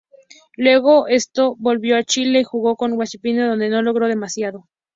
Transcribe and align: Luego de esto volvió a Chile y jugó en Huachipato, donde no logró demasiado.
Luego 0.57 1.05
de 1.05 1.13
esto 1.13 1.55
volvió 1.59 1.95
a 1.95 2.01
Chile 2.03 2.39
y 2.39 2.43
jugó 2.43 2.75
en 2.87 2.93
Huachipato, 2.93 3.49
donde 3.49 3.69
no 3.69 3.83
logró 3.83 4.07
demasiado. 4.07 4.67